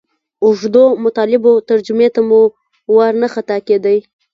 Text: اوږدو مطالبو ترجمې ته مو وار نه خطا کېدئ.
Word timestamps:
اوږدو 0.45 0.83
مطالبو 1.05 1.51
ترجمې 1.69 2.07
ته 2.15 2.21
مو 2.27 2.41
وار 2.95 3.13
نه 3.21 3.27
خطا 3.33 3.57
کېدئ. 3.67 3.97